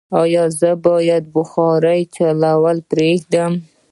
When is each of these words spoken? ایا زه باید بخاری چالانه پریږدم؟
ایا 0.21 0.43
زه 0.59 0.71
باید 0.85 1.23
بخاری 1.35 2.01
چالانه 2.15 2.83
پریږدم؟ 2.89 3.53